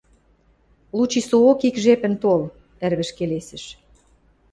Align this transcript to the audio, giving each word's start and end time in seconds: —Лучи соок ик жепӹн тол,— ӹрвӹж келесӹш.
—Лучи 0.97 1.21
соок 1.29 1.59
ик 1.67 1.75
жепӹн 1.83 2.13
тол,— 2.21 2.41
ӹрвӹж 2.85 3.09
келесӹш. 3.17 3.63